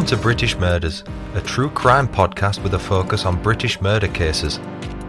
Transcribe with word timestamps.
Welcome 0.00 0.16
to 0.16 0.22
British 0.22 0.56
Murders, 0.56 1.04
a 1.34 1.42
true 1.42 1.68
crime 1.68 2.08
podcast 2.08 2.62
with 2.62 2.72
a 2.72 2.78
focus 2.78 3.26
on 3.26 3.42
British 3.42 3.82
murder 3.82 4.08
cases. 4.08 4.58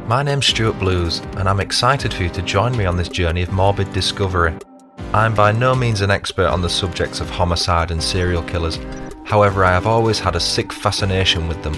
My 0.06 0.22
name's 0.22 0.48
Stuart 0.48 0.80
Blues, 0.80 1.20
and 1.38 1.48
I'm 1.48 1.62
excited 1.62 2.14
for 2.14 2.24
you 2.24 2.30
to 2.32 2.42
join 2.42 2.76
me 2.76 2.84
on 2.84 2.98
this 2.98 3.08
journey 3.08 3.42
of 3.42 3.54
morbid 3.54 3.94
discovery. 3.94 4.54
I'm 5.14 5.34
by 5.34 5.54
no 5.54 5.76
means 5.76 6.02
an 6.02 6.12
expert 6.12 6.48
on 6.48 6.62
the 6.62 6.70
subjects 6.70 7.22
of 7.22 7.30
homicide 7.30 7.92
and 7.92 8.04
serial 8.04 8.44
killers, 8.44 8.80
however, 9.24 9.64
I 9.64 9.72
have 9.72 9.88
always 9.88 10.20
had 10.20 10.36
a 10.36 10.42
sick 10.42 10.74
fascination 10.74 11.48
with 11.48 11.64
them. 11.64 11.78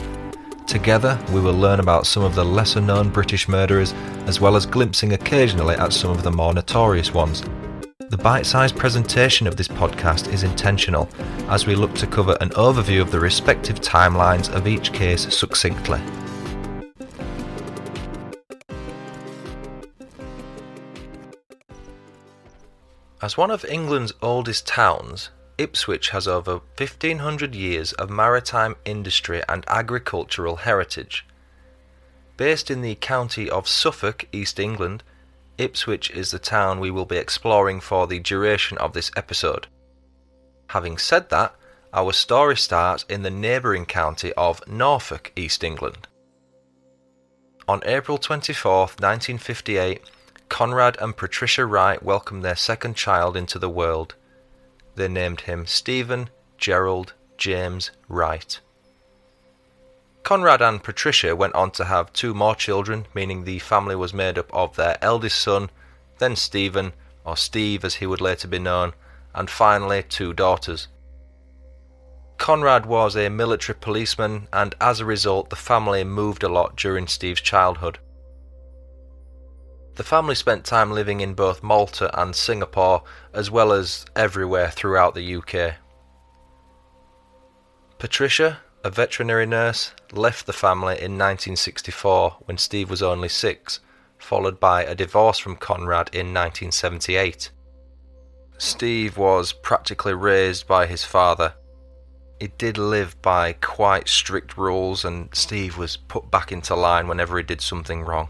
Together, 0.65 1.23
we 1.31 1.39
will 1.39 1.53
learn 1.53 1.79
about 1.79 2.07
some 2.07 2.23
of 2.23 2.33
the 2.33 2.43
lesser 2.43 2.81
known 2.81 3.09
British 3.11 3.47
murderers, 3.47 3.93
as 4.25 4.41
well 4.41 4.55
as 4.55 4.65
glimpsing 4.65 5.13
occasionally 5.13 5.75
at 5.75 5.93
some 5.93 6.09
of 6.09 6.23
the 6.23 6.31
more 6.31 6.51
notorious 6.51 7.13
ones. 7.13 7.43
The 8.13 8.21
bite 8.21 8.45
sized 8.45 8.77
presentation 8.77 9.47
of 9.47 9.55
this 9.55 9.67
podcast 9.67 10.31
is 10.31 10.43
intentional, 10.43 11.09
as 11.49 11.65
we 11.65 11.73
look 11.73 11.95
to 11.95 12.05
cover 12.05 12.37
an 12.41 12.49
overview 12.49 13.01
of 13.01 13.09
the 13.09 13.19
respective 13.19 13.81
timelines 13.81 14.53
of 14.53 14.67
each 14.67 14.93
case 14.93 15.35
succinctly. 15.35 15.99
As 23.19 23.35
one 23.35 23.49
of 23.49 23.65
England's 23.65 24.13
oldest 24.21 24.67
towns, 24.67 25.31
Ipswich 25.57 26.09
has 26.09 26.27
over 26.27 26.61
1500 26.77 27.55
years 27.55 27.93
of 27.93 28.11
maritime 28.11 28.75
industry 28.85 29.41
and 29.49 29.65
agricultural 29.67 30.57
heritage. 30.57 31.25
Based 32.37 32.69
in 32.69 32.83
the 32.83 32.93
county 32.93 33.49
of 33.49 33.67
Suffolk, 33.67 34.27
East 34.31 34.59
England, 34.59 35.01
Ipswich 35.57 36.09
is 36.11 36.31
the 36.31 36.39
town 36.39 36.79
we 36.79 36.89
will 36.89 37.05
be 37.05 37.17
exploring 37.17 37.79
for 37.79 38.07
the 38.07 38.19
duration 38.19 38.77
of 38.79 38.93
this 38.93 39.11
episode. 39.15 39.67
Having 40.67 40.97
said 40.97 41.29
that, 41.29 41.55
our 41.93 42.11
story 42.11 42.57
starts 42.57 43.05
in 43.07 43.21
the 43.21 43.29
neighbouring 43.29 43.85
county 43.85 44.33
of 44.33 44.67
Norfolk, 44.67 45.31
East 45.35 45.63
England. 45.63 46.07
On 47.67 47.81
April 47.85 48.17
24, 48.17 48.79
1958, 48.81 50.01
Conrad 50.49 50.97
and 50.99 51.15
Patricia 51.15 51.65
Wright 51.65 52.01
welcomed 52.01 52.43
their 52.43 52.55
second 52.55 52.95
child 52.95 53.37
into 53.37 53.59
the 53.59 53.69
world. 53.69 54.15
They 54.95 55.07
named 55.07 55.41
him 55.41 55.65
Stephen 55.65 56.29
Gerald 56.57 57.13
James 57.37 57.91
Wright. 58.07 58.59
Conrad 60.23 60.61
and 60.61 60.81
Patricia 60.81 61.35
went 61.35 61.53
on 61.53 61.71
to 61.71 61.85
have 61.85 62.13
two 62.13 62.33
more 62.33 62.55
children, 62.55 63.05
meaning 63.13 63.43
the 63.43 63.59
family 63.59 63.95
was 63.95 64.13
made 64.13 64.37
up 64.37 64.51
of 64.53 64.75
their 64.75 64.97
eldest 65.01 65.41
son, 65.41 65.69
then 66.17 66.35
Stephen, 66.35 66.93
or 67.25 67.35
Steve 67.35 67.83
as 67.83 67.95
he 67.95 68.07
would 68.07 68.21
later 68.21 68.47
be 68.47 68.59
known, 68.59 68.93
and 69.35 69.49
finally 69.49 70.01
two 70.01 70.33
daughters. 70.33 70.87
Conrad 72.37 72.85
was 72.85 73.15
a 73.15 73.29
military 73.29 73.77
policeman, 73.79 74.47
and 74.53 74.75
as 74.79 74.99
a 74.99 75.05
result, 75.05 75.49
the 75.49 75.55
family 75.55 76.03
moved 76.03 76.43
a 76.43 76.49
lot 76.49 76.75
during 76.75 77.07
Steve's 77.07 77.41
childhood. 77.41 77.99
The 79.95 80.03
family 80.03 80.35
spent 80.35 80.65
time 80.65 80.91
living 80.91 81.21
in 81.21 81.35
both 81.35 81.61
Malta 81.61 82.09
and 82.19 82.35
Singapore, 82.35 83.03
as 83.33 83.51
well 83.51 83.71
as 83.71 84.05
everywhere 84.15 84.71
throughout 84.71 85.15
the 85.15 85.35
UK. 85.35 85.75
Patricia, 87.99 88.59
a 88.83 88.89
veterinary 88.89 89.45
nurse, 89.45 89.93
left 90.11 90.45
the 90.45 90.53
family 90.53 90.95
in 90.95 91.17
1964 91.17 92.37
when 92.45 92.57
Steve 92.57 92.89
was 92.89 93.01
only 93.01 93.29
six, 93.29 93.79
followed 94.17 94.59
by 94.59 94.83
a 94.83 94.93
divorce 94.93 95.39
from 95.39 95.55
Conrad 95.55 96.09
in 96.11 96.33
1978. 96.33 97.49
Steve 98.57 99.17
was 99.17 99.53
practically 99.53 100.13
raised 100.13 100.67
by 100.67 100.85
his 100.85 101.03
father. 101.03 101.53
He 102.39 102.47
did 102.47 102.77
live 102.77 103.21
by 103.21 103.53
quite 103.53 104.09
strict 104.09 104.57
rules, 104.57 105.05
and 105.05 105.33
Steve 105.33 105.77
was 105.77 105.95
put 105.95 106.29
back 106.29 106.51
into 106.51 106.75
line 106.75 107.07
whenever 107.07 107.37
he 107.37 107.43
did 107.43 107.61
something 107.61 108.01
wrong. 108.01 108.29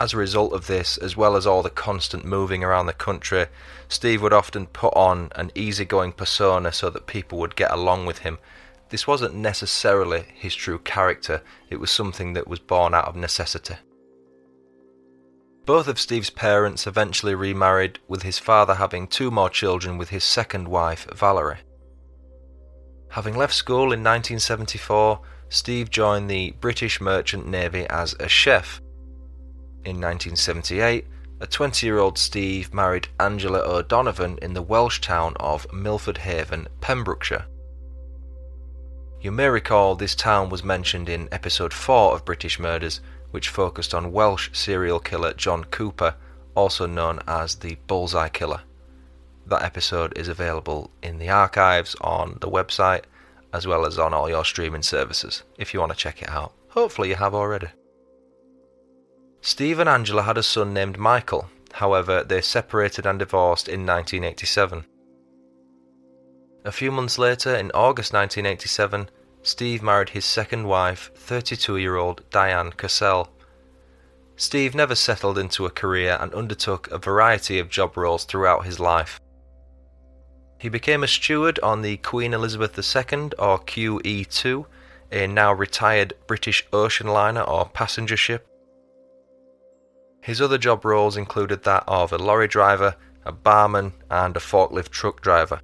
As 0.00 0.14
a 0.14 0.18
result 0.18 0.54
of 0.54 0.66
this, 0.66 0.96
as 0.96 1.16
well 1.16 1.36
as 1.36 1.46
all 1.46 1.62
the 1.62 1.70
constant 1.70 2.24
moving 2.24 2.64
around 2.64 2.86
the 2.86 2.94
country, 2.94 3.46
Steve 3.88 4.22
would 4.22 4.32
often 4.32 4.66
put 4.66 4.94
on 4.94 5.30
an 5.34 5.52
easygoing 5.54 6.12
persona 6.12 6.72
so 6.72 6.88
that 6.88 7.06
people 7.06 7.38
would 7.38 7.54
get 7.54 7.70
along 7.70 8.06
with 8.06 8.18
him 8.18 8.38
this 8.94 9.08
wasn't 9.08 9.34
necessarily 9.34 10.22
his 10.34 10.54
true 10.54 10.78
character, 10.78 11.42
it 11.68 11.80
was 11.80 11.90
something 11.90 12.34
that 12.34 12.46
was 12.46 12.60
born 12.60 12.94
out 12.94 13.06
of 13.06 13.16
necessity. 13.16 13.74
Both 15.66 15.88
of 15.88 15.98
Steve's 15.98 16.30
parents 16.30 16.86
eventually 16.86 17.34
remarried, 17.34 17.98
with 18.06 18.22
his 18.22 18.38
father 18.38 18.76
having 18.76 19.08
two 19.08 19.32
more 19.32 19.50
children 19.50 19.98
with 19.98 20.10
his 20.10 20.22
second 20.22 20.68
wife, 20.68 21.08
Valerie. 21.12 21.58
Having 23.10 23.34
left 23.34 23.54
school 23.54 23.92
in 23.92 24.04
1974, 24.04 25.20
Steve 25.48 25.90
joined 25.90 26.30
the 26.30 26.52
British 26.60 27.00
Merchant 27.00 27.48
Navy 27.48 27.88
as 27.90 28.14
a 28.20 28.28
chef. 28.28 28.80
In 29.84 30.00
1978, 30.00 31.04
a 31.40 31.46
20 31.48 31.84
year 31.84 31.98
old 31.98 32.16
Steve 32.16 32.72
married 32.72 33.08
Angela 33.18 33.58
O'Donovan 33.58 34.38
in 34.40 34.54
the 34.54 34.62
Welsh 34.62 35.00
town 35.00 35.34
of 35.40 35.66
Milford 35.72 36.18
Haven, 36.18 36.68
Pembrokeshire. 36.80 37.46
You 39.24 39.32
may 39.32 39.48
recall 39.48 39.94
this 39.94 40.14
town 40.14 40.50
was 40.50 40.62
mentioned 40.62 41.08
in 41.08 41.30
episode 41.32 41.72
4 41.72 42.14
of 42.14 42.26
British 42.26 42.58
Murders, 42.58 43.00
which 43.30 43.48
focused 43.48 43.94
on 43.94 44.12
Welsh 44.12 44.50
serial 44.52 45.00
killer 45.00 45.32
John 45.32 45.64
Cooper, 45.64 46.16
also 46.54 46.84
known 46.84 47.20
as 47.26 47.54
the 47.54 47.78
Bullseye 47.86 48.28
Killer. 48.28 48.60
That 49.46 49.62
episode 49.62 50.12
is 50.18 50.28
available 50.28 50.90
in 51.02 51.16
the 51.16 51.30
archives 51.30 51.96
on 52.02 52.36
the 52.42 52.50
website 52.50 53.04
as 53.50 53.66
well 53.66 53.86
as 53.86 53.98
on 53.98 54.12
all 54.12 54.28
your 54.28 54.44
streaming 54.44 54.82
services 54.82 55.42
if 55.56 55.72
you 55.72 55.80
want 55.80 55.92
to 55.92 55.96
check 55.96 56.20
it 56.20 56.28
out. 56.28 56.52
Hopefully, 56.68 57.08
you 57.08 57.14
have 57.14 57.34
already. 57.34 57.68
Steve 59.40 59.78
and 59.78 59.88
Angela 59.88 60.24
had 60.24 60.36
a 60.36 60.42
son 60.42 60.74
named 60.74 60.98
Michael, 60.98 61.48
however, 61.72 62.22
they 62.24 62.42
separated 62.42 63.06
and 63.06 63.20
divorced 63.20 63.68
in 63.68 63.86
1987. 63.86 64.84
A 66.66 66.72
few 66.72 66.90
months 66.90 67.18
later, 67.18 67.54
in 67.54 67.70
August 67.74 68.14
1987, 68.14 69.10
Steve 69.42 69.82
married 69.82 70.08
his 70.08 70.24
second 70.24 70.66
wife, 70.66 71.10
32 71.14 71.76
year 71.76 71.96
old 71.96 72.22
Diane 72.30 72.72
Cassell. 72.72 73.28
Steve 74.36 74.74
never 74.74 74.94
settled 74.94 75.36
into 75.36 75.66
a 75.66 75.70
career 75.70 76.16
and 76.18 76.32
undertook 76.32 76.90
a 76.90 76.96
variety 76.96 77.58
of 77.58 77.68
job 77.68 77.98
roles 77.98 78.24
throughout 78.24 78.64
his 78.64 78.80
life. 78.80 79.20
He 80.58 80.70
became 80.70 81.04
a 81.04 81.06
steward 81.08 81.60
on 81.62 81.82
the 81.82 81.98
Queen 81.98 82.32
Elizabeth 82.32 82.78
II, 82.78 83.32
or 83.38 83.58
QE2, 83.58 84.64
a 85.12 85.26
now 85.26 85.52
retired 85.52 86.14
British 86.26 86.66
ocean 86.72 87.08
liner 87.08 87.42
or 87.42 87.68
passenger 87.68 88.16
ship. 88.16 88.46
His 90.22 90.40
other 90.40 90.56
job 90.56 90.86
roles 90.86 91.18
included 91.18 91.64
that 91.64 91.84
of 91.86 92.10
a 92.10 92.16
lorry 92.16 92.48
driver, 92.48 92.96
a 93.26 93.32
barman, 93.32 93.92
and 94.10 94.34
a 94.34 94.40
forklift 94.40 94.88
truck 94.88 95.20
driver. 95.20 95.60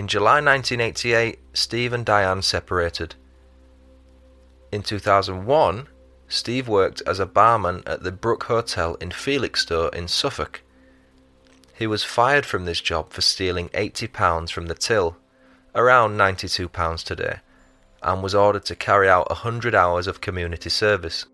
In 0.00 0.08
July 0.08 0.40
1988, 0.40 1.40
Steve 1.52 1.92
and 1.92 2.06
Diane 2.06 2.40
separated. 2.40 3.16
In 4.72 4.82
2001, 4.82 5.88
Steve 6.26 6.68
worked 6.68 7.02
as 7.06 7.20
a 7.20 7.26
barman 7.26 7.82
at 7.84 8.02
the 8.02 8.10
Brook 8.10 8.44
Hotel 8.44 8.94
in 8.94 9.10
Felixstowe 9.10 9.90
in 9.90 10.08
Suffolk. 10.08 10.62
He 11.74 11.86
was 11.86 12.02
fired 12.02 12.46
from 12.46 12.64
this 12.64 12.80
job 12.80 13.12
for 13.12 13.20
stealing 13.20 13.68
£80 13.74 14.50
from 14.50 14.68
the 14.68 14.74
till, 14.74 15.18
around 15.74 16.16
£92 16.16 17.04
today, 17.04 17.40
and 18.02 18.22
was 18.22 18.34
ordered 18.34 18.64
to 18.64 18.74
carry 18.74 19.06
out 19.06 19.28
100 19.28 19.74
hours 19.74 20.06
of 20.06 20.22
community 20.22 20.70
service. 20.70 21.26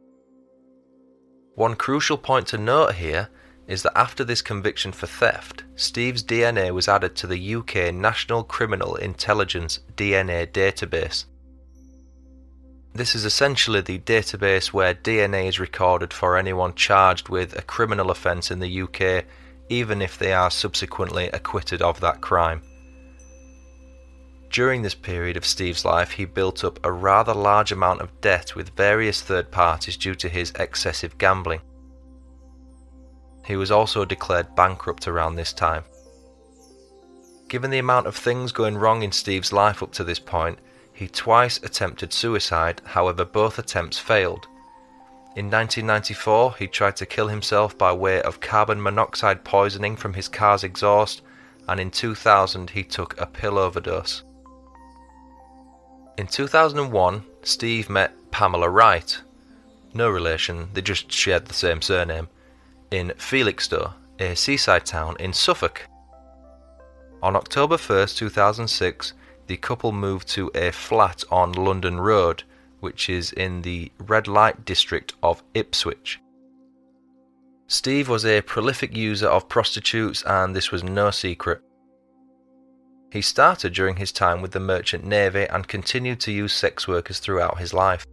One 1.54 1.76
crucial 1.76 2.18
point 2.18 2.48
to 2.48 2.58
note 2.58 2.96
here 2.96 3.28
is 3.66 3.82
that 3.82 3.98
after 3.98 4.24
this 4.24 4.42
conviction 4.42 4.92
for 4.92 5.06
theft, 5.06 5.64
Steve's 5.74 6.22
DNA 6.22 6.72
was 6.72 6.88
added 6.88 7.16
to 7.16 7.26
the 7.26 7.54
UK 7.56 7.92
National 7.92 8.44
Criminal 8.44 8.94
Intelligence 8.96 9.80
DNA 9.96 10.46
database. 10.46 11.24
This 12.94 13.14
is 13.14 13.24
essentially 13.24 13.80
the 13.80 13.98
database 13.98 14.72
where 14.72 14.94
DNA 14.94 15.48
is 15.48 15.60
recorded 15.60 16.12
for 16.12 16.36
anyone 16.36 16.74
charged 16.74 17.28
with 17.28 17.58
a 17.58 17.62
criminal 17.62 18.10
offence 18.10 18.50
in 18.50 18.60
the 18.60 18.82
UK, 18.82 19.24
even 19.68 20.00
if 20.00 20.16
they 20.16 20.32
are 20.32 20.50
subsequently 20.50 21.28
acquitted 21.28 21.82
of 21.82 22.00
that 22.00 22.20
crime. 22.20 22.62
During 24.48 24.80
this 24.80 24.94
period 24.94 25.36
of 25.36 25.44
Steve's 25.44 25.84
life, 25.84 26.12
he 26.12 26.24
built 26.24 26.64
up 26.64 26.78
a 26.84 26.92
rather 26.92 27.34
large 27.34 27.72
amount 27.72 28.00
of 28.00 28.20
debt 28.20 28.54
with 28.54 28.76
various 28.76 29.20
third 29.20 29.50
parties 29.50 29.96
due 29.96 30.14
to 30.14 30.28
his 30.28 30.52
excessive 30.52 31.18
gambling. 31.18 31.60
He 33.46 33.56
was 33.56 33.70
also 33.70 34.04
declared 34.04 34.56
bankrupt 34.56 35.06
around 35.06 35.36
this 35.36 35.52
time. 35.52 35.84
Given 37.48 37.70
the 37.70 37.78
amount 37.78 38.08
of 38.08 38.16
things 38.16 38.50
going 38.50 38.76
wrong 38.76 39.02
in 39.02 39.12
Steve's 39.12 39.52
life 39.52 39.82
up 39.82 39.92
to 39.92 40.04
this 40.04 40.18
point, 40.18 40.58
he 40.92 41.06
twice 41.06 41.58
attempted 41.58 42.12
suicide, 42.12 42.82
however, 42.84 43.24
both 43.24 43.58
attempts 43.58 43.98
failed. 43.98 44.48
In 45.36 45.50
1994, 45.50 46.56
he 46.58 46.66
tried 46.66 46.96
to 46.96 47.06
kill 47.06 47.28
himself 47.28 47.76
by 47.78 47.92
way 47.92 48.20
of 48.22 48.40
carbon 48.40 48.82
monoxide 48.82 49.44
poisoning 49.44 49.94
from 49.94 50.14
his 50.14 50.28
car's 50.28 50.64
exhaust, 50.64 51.22
and 51.68 51.78
in 51.78 51.90
2000, 51.90 52.70
he 52.70 52.82
took 52.82 53.20
a 53.20 53.26
pill 53.26 53.58
overdose. 53.58 54.24
In 56.16 56.26
2001, 56.26 57.22
Steve 57.42 57.90
met 57.90 58.12
Pamela 58.30 58.70
Wright, 58.70 59.20
no 59.92 60.08
relation, 60.08 60.70
they 60.72 60.82
just 60.82 61.12
shared 61.12 61.44
the 61.44 61.54
same 61.54 61.82
surname, 61.82 62.28
in 62.90 63.12
Felixstowe, 63.18 63.94
a 64.18 64.34
seaside 64.34 64.86
town 64.86 65.16
in 65.18 65.32
Suffolk. 65.32 65.86
On 67.22 67.34
October 67.34 67.76
1st, 67.76 68.16
2006, 68.16 69.12
the 69.46 69.56
couple 69.56 69.92
moved 69.92 70.28
to 70.28 70.50
a 70.54 70.70
flat 70.70 71.24
on 71.30 71.52
London 71.52 72.00
Road, 72.00 72.42
which 72.80 73.08
is 73.08 73.32
in 73.32 73.62
the 73.62 73.90
red 73.98 74.28
light 74.28 74.64
district 74.64 75.14
of 75.22 75.42
Ipswich. 75.54 76.20
Steve 77.68 78.08
was 78.08 78.24
a 78.24 78.42
prolific 78.42 78.96
user 78.96 79.26
of 79.26 79.48
prostitutes, 79.48 80.22
and 80.22 80.54
this 80.54 80.70
was 80.70 80.84
no 80.84 81.10
secret. 81.10 81.60
He 83.12 83.22
started 83.22 83.72
during 83.72 83.96
his 83.96 84.12
time 84.12 84.42
with 84.42 84.52
the 84.52 84.60
Merchant 84.60 85.04
Navy 85.04 85.46
and 85.46 85.66
continued 85.66 86.20
to 86.20 86.32
use 86.32 86.52
sex 86.52 86.86
workers 86.86 87.18
throughout 87.18 87.58
his 87.58 87.72
life. 87.72 88.04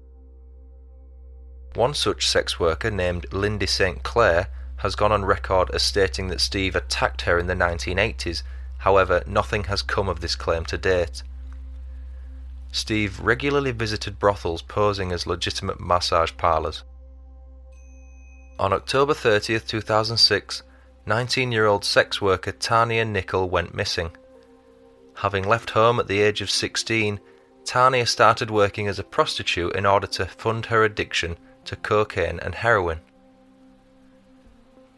One 1.76 1.94
such 1.94 2.28
sex 2.28 2.60
worker, 2.60 2.90
named 2.90 3.32
Lindy 3.34 3.66
St. 3.66 4.02
Clair, 4.04 4.48
has 4.84 4.96
gone 4.96 5.14
on 5.14 5.24
record 5.24 5.72
as 5.74 5.82
stating 5.82 6.28
that 6.28 6.42
Steve 6.42 6.76
attacked 6.76 7.22
her 7.22 7.40
in 7.40 7.48
the 7.48 7.56
1980s, 7.56 8.44
however, 8.80 9.24
nothing 9.26 9.64
has 9.64 9.82
come 9.82 10.10
of 10.10 10.20
this 10.20 10.36
claim 10.36 10.66
to 10.66 10.78
date. 10.78 11.24
Steve 12.74 13.18
regularly 13.22 13.72
visited 13.72 14.20
brothels 14.20 14.62
posing 14.62 15.14
as 15.14 15.26
legitimate 15.26 15.80
massage 15.80 16.34
parlours. 16.36 16.84
On 18.60 18.74
October 18.74 19.14
30th, 19.14 19.66
2006, 19.68 20.64
19 21.06 21.52
year 21.54 21.66
old 21.66 21.86
sex 21.86 22.22
worker 22.22 22.52
Tania 22.52 23.06
Nicol 23.06 23.50
went 23.50 23.74
missing. 23.74 24.12
Having 25.16 25.48
left 25.48 25.70
home 25.70 25.98
at 25.98 26.08
the 26.08 26.20
age 26.20 26.42
of 26.42 26.52
16, 26.52 27.22
Tania 27.64 28.06
started 28.06 28.52
working 28.52 28.90
as 28.90 29.00
a 29.00 29.04
prostitute 29.04 29.78
in 29.78 29.86
order 29.86 30.08
to 30.08 30.26
fund 30.26 30.66
her 30.66 30.84
addiction 30.84 31.38
to 31.64 31.78
cocaine 31.78 32.40
and 32.42 32.56
heroin. 32.56 33.00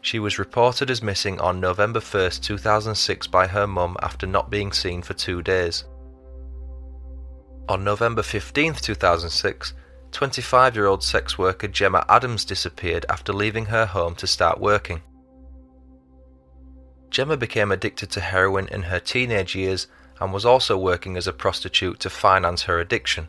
She 0.06 0.20
was 0.20 0.38
reported 0.38 0.88
as 0.88 1.02
missing 1.02 1.40
on 1.40 1.58
November 1.58 1.98
1st, 1.98 2.40
2006 2.44 3.26
by 3.26 3.48
her 3.48 3.66
mum 3.66 3.96
after 4.00 4.24
not 4.24 4.50
being 4.50 4.70
seen 4.70 5.02
for 5.02 5.14
two 5.14 5.42
days. 5.42 5.82
On 7.68 7.82
November 7.82 8.22
15th, 8.22 8.80
2006, 8.80 9.72
25 10.12 10.76
year 10.76 10.86
old 10.86 11.02
sex 11.02 11.36
worker 11.36 11.66
Gemma 11.66 12.04
Adams 12.08 12.44
disappeared 12.44 13.04
after 13.08 13.32
leaving 13.32 13.66
her 13.66 13.84
home 13.84 14.14
to 14.14 14.28
start 14.28 14.60
working. 14.60 15.02
Gemma 17.10 17.36
became 17.36 17.72
addicted 17.72 18.08
to 18.12 18.20
heroin 18.20 18.68
in 18.68 18.82
her 18.82 19.00
teenage 19.00 19.56
years 19.56 19.88
and 20.20 20.32
was 20.32 20.46
also 20.46 20.78
working 20.78 21.16
as 21.16 21.26
a 21.26 21.32
prostitute 21.32 21.98
to 21.98 22.10
finance 22.10 22.62
her 22.62 22.78
addiction. 22.78 23.28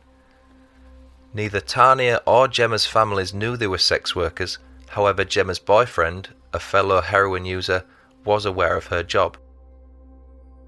Neither 1.33 1.59
Tania 1.59 2.21
or 2.27 2.47
Gemma's 2.47 2.85
families 2.85 3.33
knew 3.33 3.57
they 3.57 3.65
were 3.65 3.79
sex 3.79 4.15
workers, 4.15 4.59
however, 4.89 5.25
Gemma's 5.25 5.57
boyfriend, 5.57 6.29
a 6.57 6.59
fellow 6.59 7.01
heroin 7.01 7.45
user, 7.45 7.85
was 8.25 8.43
aware 8.43 8.75
of 8.75 8.87
her 8.87 9.03
job. 9.03 9.37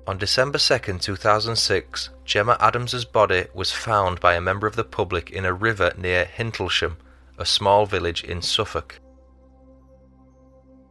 On 0.05 0.19
December 0.19 0.59
2, 0.59 0.99
2006, 0.99 2.09
Gemma 2.25 2.55
Adams's 2.59 3.05
body 3.05 3.47
was 3.55 3.71
found 3.71 4.19
by 4.19 4.35
a 4.35 4.41
member 4.41 4.67
of 4.67 4.75
the 4.75 4.83
public 4.83 5.31
in 5.31 5.45
a 5.45 5.53
river 5.53 5.91
near 5.97 6.25
Hintlesham, 6.25 6.97
a 7.39 7.45
small 7.45 7.87
village 7.87 8.23
in 8.23 8.43
Suffolk. 8.43 8.99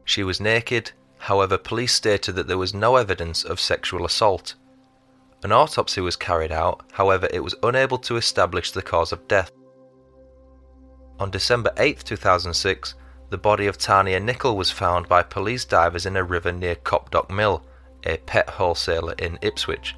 She 0.04 0.24
was 0.24 0.40
naked, 0.40 0.90
however, 1.18 1.56
police 1.58 1.94
stated 1.94 2.34
that 2.34 2.48
there 2.48 2.58
was 2.58 2.74
no 2.74 2.96
evidence 2.96 3.44
of 3.44 3.60
sexual 3.60 4.04
assault. 4.04 4.56
An 5.44 5.52
autopsy 5.52 6.00
was 6.00 6.16
carried 6.16 6.50
out, 6.50 6.82
however, 6.92 7.28
it 7.32 7.44
was 7.44 7.54
unable 7.62 7.98
to 7.98 8.16
establish 8.16 8.72
the 8.72 8.82
cause 8.82 9.12
of 9.12 9.28
death. 9.28 9.52
On 11.20 11.30
December 11.30 11.72
8, 11.76 12.04
2006, 12.04 12.94
the 13.30 13.38
body 13.38 13.66
of 13.66 13.76
Tania 13.76 14.20
Nicol 14.20 14.56
was 14.56 14.70
found 14.70 15.08
by 15.08 15.22
police 15.22 15.64
divers 15.64 16.06
in 16.06 16.16
a 16.16 16.24
river 16.24 16.52
near 16.52 16.74
Copdock 16.76 17.30
Mill, 17.30 17.62
a 18.04 18.16
pet 18.18 18.48
wholesaler 18.48 19.14
in 19.18 19.38
Ipswich. 19.42 19.94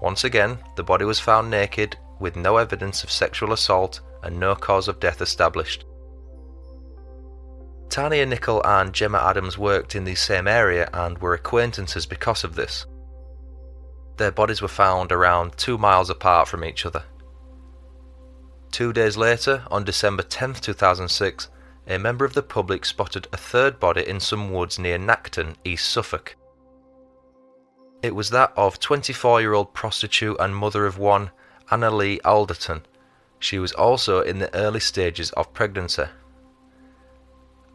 Once 0.00 0.24
again, 0.24 0.58
the 0.76 0.82
body 0.82 1.04
was 1.04 1.20
found 1.20 1.50
naked 1.50 1.96
with 2.18 2.36
no 2.36 2.56
evidence 2.56 3.04
of 3.04 3.10
sexual 3.10 3.52
assault 3.52 4.00
and 4.22 4.38
no 4.38 4.54
cause 4.54 4.88
of 4.88 5.00
death 5.00 5.20
established. 5.20 5.84
Tania 7.90 8.24
Nicol 8.24 8.62
and 8.64 8.94
Gemma 8.94 9.18
Adams 9.18 9.58
worked 9.58 9.96
in 9.96 10.04
the 10.04 10.14
same 10.14 10.46
area 10.46 10.88
and 10.94 11.18
were 11.18 11.34
acquaintances 11.34 12.06
because 12.06 12.44
of 12.44 12.54
this. 12.54 12.86
Their 14.16 14.30
bodies 14.30 14.62
were 14.62 14.68
found 14.68 15.12
around 15.12 15.56
two 15.56 15.76
miles 15.76 16.08
apart 16.08 16.46
from 16.46 16.64
each 16.64 16.86
other. 16.86 17.02
Two 18.70 18.92
days 18.92 19.16
later, 19.16 19.64
on 19.70 19.82
December 19.84 20.22
10, 20.22 20.54
2006, 20.54 21.48
a 21.86 21.98
member 21.98 22.24
of 22.24 22.34
the 22.34 22.42
public 22.42 22.84
spotted 22.84 23.26
a 23.32 23.36
third 23.36 23.80
body 23.80 24.06
in 24.06 24.20
some 24.20 24.52
woods 24.52 24.78
near 24.78 24.98
Nacton, 24.98 25.56
East 25.64 25.90
Suffolk. 25.90 26.36
It 28.02 28.14
was 28.14 28.30
that 28.30 28.52
of 28.56 28.80
24 28.80 29.40
year 29.40 29.52
old 29.52 29.74
prostitute 29.74 30.36
and 30.40 30.54
mother 30.54 30.86
of 30.86 30.98
one, 30.98 31.30
Anneli 31.70 32.18
Alderton. 32.24 32.82
She 33.38 33.58
was 33.58 33.72
also 33.72 34.20
in 34.20 34.38
the 34.38 34.54
early 34.54 34.80
stages 34.80 35.30
of 35.32 35.52
pregnancy. 35.52 36.04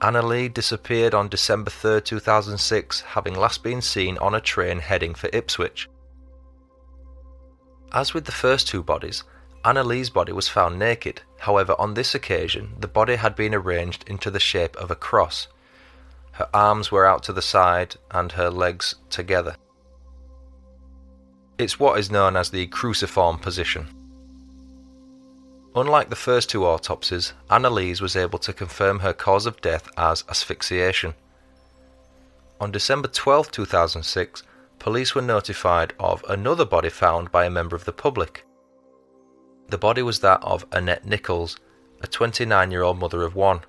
Anna 0.01 0.21
Lee 0.21 0.49
disappeared 0.49 1.13
on 1.13 1.29
December 1.29 1.71
3, 1.71 2.01
2006, 2.01 3.01
having 3.01 3.33
last 3.33 3.63
been 3.63 3.81
seen 3.81 4.17
on 4.17 4.35
a 4.35 4.41
train 4.41 4.79
heading 4.79 5.15
for 5.15 5.29
Ipswich. 5.31 5.89
As 7.91 8.13
with 8.13 8.25
the 8.25 8.31
first 8.31 8.67
two 8.67 8.83
bodies, 8.83 9.23
Anneli's 9.65 10.11
body 10.11 10.31
was 10.31 10.47
found 10.47 10.77
naked, 10.77 11.23
however, 11.39 11.73
on 11.79 11.95
this 11.95 12.13
occasion, 12.13 12.75
the 12.79 12.87
body 12.87 13.15
had 13.15 13.35
been 13.35 13.55
arranged 13.55 14.03
into 14.07 14.29
the 14.29 14.39
shape 14.39 14.75
of 14.75 14.91
a 14.91 14.95
cross. 14.95 15.47
Her 16.33 16.47
arms 16.53 16.91
were 16.91 17.07
out 17.07 17.23
to 17.23 17.33
the 17.33 17.41
side 17.41 17.95
and 18.11 18.31
her 18.33 18.51
legs 18.51 18.93
together. 19.09 19.55
It's 21.57 21.79
what 21.79 21.97
is 21.97 22.11
known 22.11 22.37
as 22.37 22.51
the 22.51 22.67
cruciform 22.67 23.39
position. 23.39 23.87
Unlike 25.75 26.09
the 26.11 26.15
first 26.15 26.51
two 26.51 26.63
autopsies, 26.63 27.33
Anneli's 27.49 28.01
was 28.01 28.15
able 28.15 28.37
to 28.39 28.53
confirm 28.53 28.99
her 28.99 29.13
cause 29.13 29.47
of 29.47 29.61
death 29.61 29.89
as 29.97 30.23
asphyxiation. 30.29 31.15
On 32.61 32.71
December 32.71 33.07
12, 33.07 33.49
2006, 33.49 34.43
police 34.77 35.15
were 35.15 35.23
notified 35.23 35.93
of 35.99 36.23
another 36.29 36.65
body 36.65 36.89
found 36.89 37.31
by 37.31 37.45
a 37.45 37.49
member 37.49 37.75
of 37.75 37.85
the 37.85 37.91
public. 37.91 38.45
The 39.67 39.77
body 39.77 40.01
was 40.01 40.19
that 40.19 40.43
of 40.43 40.65
Annette 40.71 41.05
Nicholls, 41.05 41.57
a 42.01 42.07
29 42.07 42.71
year 42.71 42.83
old 42.83 42.99
mother 42.99 43.23
of 43.23 43.35
one. 43.35 43.61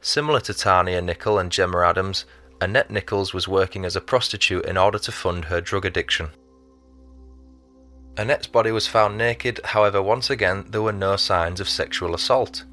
Similar 0.00 0.40
to 0.40 0.54
Tania 0.54 1.02
Nicol 1.02 1.38
and 1.38 1.50
Gemma 1.50 1.80
Adams, 1.82 2.24
Annette 2.60 2.90
Nicholls 2.90 3.34
was 3.34 3.48
working 3.48 3.84
as 3.84 3.96
a 3.96 4.00
prostitute 4.00 4.64
in 4.64 4.76
order 4.76 4.98
to 5.00 5.12
fund 5.12 5.46
her 5.46 5.60
drug 5.60 5.84
addiction. 5.84 6.30
Annette's 8.16 8.46
body 8.46 8.70
was 8.70 8.86
found 8.86 9.16
naked, 9.16 9.60
however, 9.64 10.02
once 10.02 10.28
again, 10.28 10.66
there 10.68 10.82
were 10.82 10.92
no 10.92 11.16
signs 11.16 11.60
of 11.60 11.68
sexual 11.68 12.14
assault. 12.14 12.64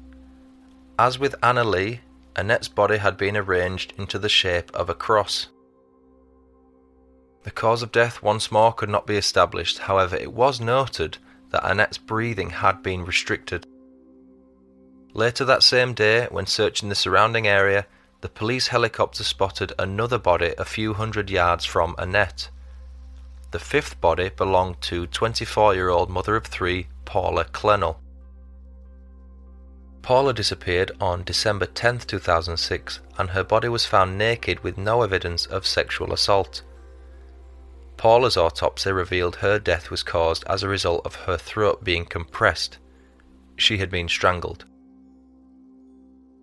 As 0.98 1.18
with 1.18 1.34
Anneli, 1.40 2.00
Annette's 2.36 2.68
body 2.68 2.98
had 2.98 3.16
been 3.16 3.36
arranged 3.36 3.92
into 3.96 4.18
the 4.18 4.28
shape 4.28 4.70
of 4.72 4.90
a 4.90 4.94
cross. 4.94 5.48
The 7.42 7.50
cause 7.50 7.82
of 7.82 7.90
death 7.90 8.22
once 8.22 8.52
more 8.52 8.72
could 8.72 8.90
not 8.90 9.06
be 9.06 9.16
established, 9.16 9.78
however, 9.78 10.14
it 10.14 10.32
was 10.32 10.60
noted 10.60 11.18
that 11.50 11.64
Annette's 11.64 11.98
breathing 11.98 12.50
had 12.50 12.82
been 12.82 13.04
restricted. 13.04 13.66
Later 15.12 15.44
that 15.44 15.62
same 15.62 15.92
day, 15.94 16.26
when 16.30 16.46
searching 16.46 16.88
the 16.88 16.94
surrounding 16.94 17.46
area, 17.46 17.86
the 18.20 18.28
police 18.28 18.68
helicopter 18.68 19.24
spotted 19.24 19.72
another 19.78 20.18
body 20.18 20.54
a 20.58 20.64
few 20.64 20.94
hundred 20.94 21.30
yards 21.30 21.64
from 21.64 21.94
Annette. 21.98 22.50
The 23.50 23.58
fifth 23.58 24.00
body 24.00 24.28
belonged 24.28 24.80
to 24.82 25.06
24 25.06 25.74
year 25.74 25.88
old 25.88 26.10
mother 26.10 26.36
of 26.36 26.46
three, 26.46 26.86
Paula 27.04 27.44
Clennell. 27.46 27.96
Paula 30.02 30.32
disappeared 30.32 30.92
on 31.00 31.24
December 31.24 31.66
10, 31.66 32.00
2006, 32.00 33.00
and 33.18 33.30
her 33.30 33.44
body 33.44 33.68
was 33.68 33.84
found 33.84 34.16
naked 34.16 34.62
with 34.62 34.78
no 34.78 35.02
evidence 35.02 35.46
of 35.46 35.66
sexual 35.66 36.12
assault. 36.12 36.62
Paula's 38.00 38.38
autopsy 38.38 38.90
revealed 38.90 39.36
her 39.36 39.58
death 39.58 39.90
was 39.90 40.02
caused 40.02 40.42
as 40.46 40.62
a 40.62 40.68
result 40.70 41.04
of 41.04 41.26
her 41.26 41.36
throat 41.36 41.84
being 41.84 42.06
compressed. 42.06 42.78
She 43.56 43.76
had 43.76 43.90
been 43.90 44.08
strangled. 44.08 44.64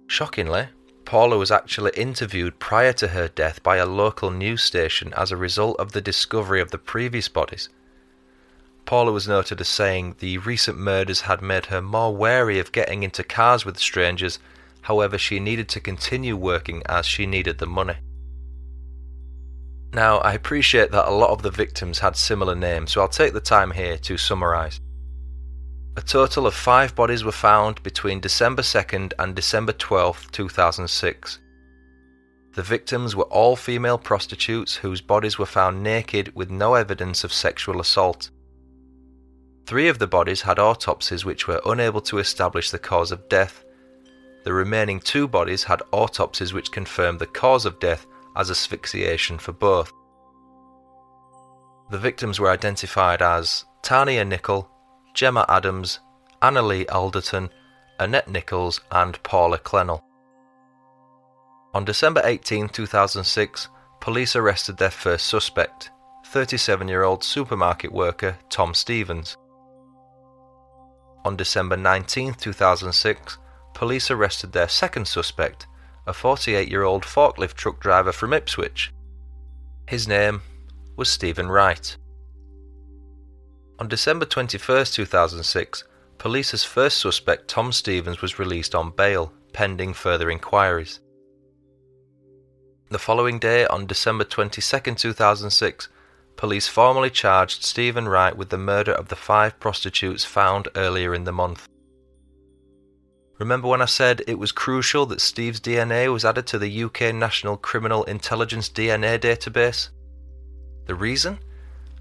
Shockingly, 0.05 0.67
Paula 1.03 1.35
was 1.35 1.49
actually 1.49 1.93
interviewed 1.95 2.59
prior 2.59 2.93
to 2.93 3.07
her 3.07 3.27
death 3.27 3.63
by 3.63 3.77
a 3.77 3.87
local 3.87 4.29
news 4.29 4.61
station 4.61 5.11
as 5.15 5.31
a 5.31 5.35
result 5.35 5.79
of 5.79 5.93
the 5.93 5.99
discovery 5.99 6.61
of 6.61 6.69
the 6.69 6.77
previous 6.77 7.27
bodies. 7.27 7.69
Paula 8.85 9.11
was 9.11 9.27
noted 9.27 9.59
as 9.59 9.67
saying 9.67 10.17
the 10.19 10.37
recent 10.37 10.77
murders 10.77 11.21
had 11.21 11.41
made 11.41 11.65
her 11.65 11.81
more 11.81 12.15
wary 12.15 12.59
of 12.59 12.71
getting 12.71 13.01
into 13.01 13.23
cars 13.23 13.65
with 13.65 13.79
strangers, 13.79 14.37
however, 14.81 15.17
she 15.17 15.39
needed 15.39 15.69
to 15.69 15.79
continue 15.79 16.35
working 16.35 16.83
as 16.85 17.07
she 17.07 17.25
needed 17.25 17.57
the 17.57 17.65
money. 17.65 17.95
Now, 19.97 20.19
I 20.19 20.33
appreciate 20.33 20.91
that 20.91 21.09
a 21.09 21.11
lot 21.11 21.31
of 21.31 21.41
the 21.41 21.49
victims 21.49 21.97
had 21.97 22.15
similar 22.15 22.53
names, 22.53 22.91
so 22.91 23.01
I'll 23.01 23.07
take 23.07 23.33
the 23.33 23.39
time 23.39 23.71
here 23.71 23.97
to 23.97 24.15
summarise. 24.15 24.79
A 25.95 26.03
total 26.03 26.45
of 26.45 26.53
five 26.53 26.93
bodies 26.93 27.23
were 27.23 27.31
found 27.31 27.81
between 27.81 28.19
December 28.19 28.61
2nd 28.61 29.13
and 29.17 29.35
December 29.35 29.73
12th, 29.73 30.29
2006. 30.29 31.39
The 32.53 32.61
victims 32.61 33.15
were 33.15 33.23
all 33.23 33.55
female 33.55 33.97
prostitutes 33.97 34.75
whose 34.75 35.01
bodies 35.01 35.39
were 35.39 35.47
found 35.47 35.81
naked 35.81 36.35
with 36.35 36.51
no 36.51 36.75
evidence 36.75 37.23
of 37.23 37.33
sexual 37.33 37.81
assault. 37.81 38.29
Three 39.65 39.87
of 39.87 39.97
the 39.97 40.05
bodies 40.05 40.43
had 40.43 40.59
autopsies 40.59 41.25
which 41.25 41.47
were 41.47 41.59
unable 41.65 42.01
to 42.01 42.19
establish 42.19 42.69
the 42.69 42.77
cause 42.77 43.11
of 43.11 43.27
death. 43.29 43.65
The 44.43 44.53
remaining 44.53 44.99
two 44.99 45.27
bodies 45.27 45.63
had 45.63 45.81
autopsies 45.91 46.53
which 46.53 46.71
confirmed 46.71 47.17
the 47.17 47.25
cause 47.25 47.65
of 47.65 47.79
death 47.79 48.05
as 48.37 48.51
asphyxiation 48.51 49.37
for 49.37 49.51
both. 49.51 49.91
The 51.89 51.97
victims 51.97 52.39
were 52.39 52.49
identified 52.49 53.21
as 53.21 53.65
Tania 53.81 54.23
Nicol, 54.23 54.69
Gemma 55.13 55.45
Adams, 55.49 55.99
Anneli 56.41 56.85
Alderton, 56.91 57.49
Annette 57.99 58.29
Nicholls, 58.29 58.79
and 58.91 59.21
Paula 59.23 59.57
Clennell. 59.57 60.03
On 61.73 61.83
December 61.83 62.21
18, 62.23 62.69
2006, 62.69 63.69
police 63.99 64.35
arrested 64.35 64.77
their 64.77 64.91
first 64.91 65.27
suspect, 65.27 65.89
37 66.27 66.87
year 66.87 67.03
old 67.03 67.23
supermarket 67.23 67.91
worker 67.91 68.37
Tom 68.49 68.73
Stevens. 68.73 69.37
On 71.25 71.35
December 71.35 71.75
19, 71.75 72.33
2006, 72.35 73.37
police 73.73 74.11
arrested 74.11 74.51
their 74.51 74.67
second 74.67 75.07
suspect, 75.07 75.67
a 76.07 76.13
48 76.13 76.69
year 76.69 76.83
old 76.83 77.03
forklift 77.03 77.53
truck 77.53 77.79
driver 77.79 78.11
from 78.11 78.33
Ipswich. 78.33 78.91
His 79.87 80.07
name 80.07 80.41
was 80.95 81.09
Stephen 81.09 81.49
Wright. 81.49 81.97
On 83.79 83.87
December 83.87 84.25
21, 84.25 84.85
2006, 84.85 85.83
police's 86.17 86.63
first 86.63 86.97
suspect, 86.99 87.47
Tom 87.47 87.71
Stevens, 87.71 88.21
was 88.21 88.39
released 88.39 88.73
on 88.73 88.89
bail, 88.91 89.31
pending 89.53 89.93
further 89.93 90.31
inquiries. 90.31 90.99
The 92.89 92.97
following 92.97 93.37
day, 93.37 93.67
on 93.67 93.85
December 93.85 94.23
22, 94.23 94.95
2006, 94.95 95.89
police 96.37 96.67
formally 96.67 97.09
charged 97.09 97.63
Stephen 97.63 98.07
Wright 98.07 98.35
with 98.35 98.49
the 98.49 98.57
murder 98.57 98.93
of 98.93 99.09
the 99.09 99.15
five 99.15 99.59
prostitutes 99.59 100.23
found 100.23 100.69
earlier 100.75 101.13
in 101.13 101.25
the 101.25 101.33
month. 101.33 101.67
Remember 103.39 103.67
when 103.67 103.83
I 103.83 103.85
said 103.85 104.23
it 104.25 104.39
was 104.39 104.51
crucial 104.51 105.05
that 105.07 105.21
Steve's 105.21 105.59
DNA 105.59 106.11
was 106.11 106.25
added 106.25 106.47
to 106.47 106.57
the 106.57 106.83
UK 106.83 107.13
National 107.13 107.55
Criminal 107.55 108.03
Intelligence 108.05 108.67
DNA 108.67 109.19
database? 109.19 109.89
The 110.87 110.95
reason? 110.95 111.37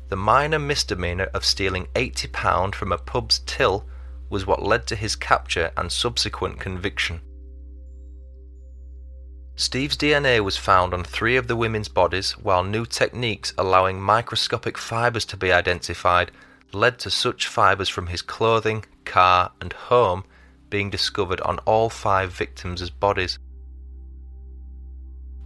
The 0.09 0.17
minor 0.17 0.59
misdemeanour 0.59 1.29
of 1.35 1.45
stealing 1.45 1.89
£80 1.95 2.75
from 2.75 2.91
a 2.91 2.97
pub's 2.97 3.41
till 3.41 3.85
was 4.31 4.47
what 4.47 4.63
led 4.63 4.87
to 4.87 4.97
his 4.97 5.15
capture 5.15 5.73
and 5.77 5.93
subsequent 5.93 6.59
conviction. 6.59 7.21
Steve's 9.57 9.97
DNA 9.97 10.41
was 10.41 10.57
found 10.57 10.95
on 10.95 11.05
three 11.05 11.37
of 11.37 11.49
the 11.49 11.57
women's 11.57 11.89
bodies, 11.89 12.33
while 12.33 12.65
new 12.65 12.87
techniques 12.87 13.53
allowing 13.59 14.01
microscopic 14.01 14.79
fibres 14.79 15.25
to 15.27 15.37
be 15.37 15.53
identified 15.53 16.31
led 16.73 16.99
to 17.01 17.11
such 17.11 17.47
fibres 17.47 17.89
from 17.89 18.07
his 18.07 18.23
clothing, 18.23 18.85
car, 19.05 19.53
and 19.61 19.73
home 19.73 20.25
being 20.69 20.91
discovered 20.91 21.41
on 21.43 21.59
all 21.61 21.89
five 21.89 22.33
victims' 22.33 22.91
bodies. 22.91 23.39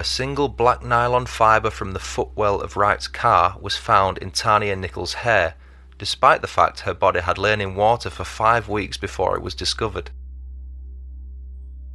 A 0.00 0.05
single 0.05 0.49
black 0.49 0.83
nylon 0.83 1.27
fibre 1.27 1.71
from 1.71 1.93
the 1.93 1.99
footwell 1.99 2.61
of 2.61 2.77
Wright's 2.77 3.07
car 3.07 3.57
was 3.61 3.77
found 3.77 4.17
in 4.19 4.31
Tania 4.31 4.75
Nicol's 4.75 5.12
hair, 5.12 5.55
despite 5.99 6.41
the 6.41 6.49
fact 6.49 6.81
her 6.81 6.95
body 6.95 7.21
had 7.21 7.37
lain 7.37 7.61
in 7.61 7.75
water 7.75 8.09
for 8.09 8.25
five 8.25 8.69
weeks 8.69 8.97
before 8.97 9.37
it 9.37 9.43
was 9.43 9.55
discovered. 9.55 10.11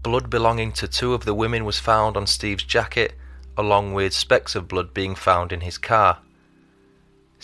Blood 0.03 0.29
belonging 0.29 0.71
to 0.73 0.87
two 0.87 1.15
of 1.15 1.25
the 1.25 1.33
women 1.33 1.65
was 1.65 1.79
found 1.79 2.15
on 2.15 2.27
Steve's 2.27 2.63
jacket, 2.63 3.15
along 3.57 3.95
with 3.95 4.13
specks 4.13 4.53
of 4.53 4.67
blood 4.67 4.93
being 4.93 5.15
found 5.15 5.51
in 5.51 5.61
his 5.61 5.79
car. 5.79 6.19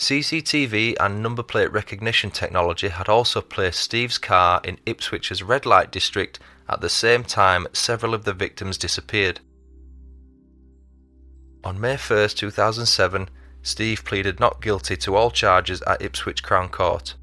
CCTV 0.02 0.96
and 0.98 1.22
number 1.22 1.44
plate 1.44 1.70
recognition 1.70 2.32
technology 2.32 2.88
had 2.88 3.08
also 3.08 3.40
placed 3.40 3.78
Steve's 3.78 4.18
car 4.18 4.60
in 4.64 4.80
Ipswich's 4.84 5.44
red 5.44 5.64
light 5.64 5.92
district 5.92 6.40
at 6.68 6.80
the 6.80 6.88
same 6.88 7.22
time 7.22 7.68
several 7.72 8.12
of 8.12 8.24
the 8.24 8.32
victims 8.32 8.76
disappeared. 8.76 9.38
On 11.62 11.80
May 11.80 11.96
1, 11.96 12.30
2007, 12.30 13.28
Steve 13.62 14.04
pleaded 14.04 14.40
not 14.40 14.60
guilty 14.60 14.96
to 14.96 15.14
all 15.14 15.30
charges 15.30 15.82
at 15.82 16.02
Ipswich 16.02 16.42
Crown 16.42 16.68
Court. 16.68 17.14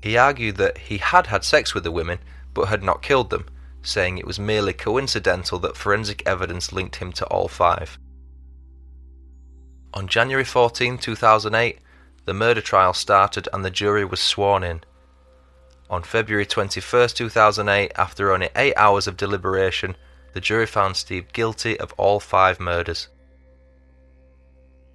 He 0.00 0.16
argued 0.16 0.56
that 0.56 0.78
he 0.78 0.96
had 0.96 1.26
had 1.26 1.44
sex 1.44 1.74
with 1.74 1.84
the 1.84 1.92
women 1.92 2.18
but 2.54 2.68
had 2.68 2.82
not 2.82 3.02
killed 3.02 3.28
them, 3.28 3.44
saying 3.82 4.16
it 4.16 4.26
was 4.26 4.38
merely 4.38 4.72
coincidental 4.72 5.58
that 5.58 5.76
forensic 5.76 6.22
evidence 6.24 6.72
linked 6.72 6.96
him 6.96 7.12
to 7.12 7.26
all 7.26 7.46
five. 7.46 7.98
On 9.94 10.08
January 10.08 10.44
14, 10.44 10.98
2008, 10.98 11.78
the 12.24 12.34
murder 12.34 12.60
trial 12.60 12.92
started 12.92 13.48
and 13.52 13.64
the 13.64 13.70
jury 13.70 14.04
was 14.04 14.18
sworn 14.18 14.64
in. 14.64 14.82
On 15.88 16.02
February 16.02 16.46
21, 16.46 17.10
2008, 17.10 17.92
after 17.94 18.32
only 18.32 18.48
eight 18.56 18.74
hours 18.76 19.06
of 19.06 19.16
deliberation, 19.16 19.96
the 20.32 20.40
jury 20.40 20.66
found 20.66 20.96
Steve 20.96 21.32
guilty 21.32 21.78
of 21.78 21.92
all 21.96 22.18
five 22.18 22.58
murders. 22.58 23.06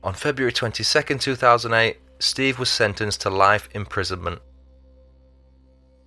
On 0.03 0.13
February 0.13 0.51
22, 0.51 1.17
2008, 1.17 1.97
Steve 2.19 2.59
was 2.59 2.69
sentenced 2.69 3.21
to 3.21 3.29
life 3.29 3.69
imprisonment. 3.73 4.41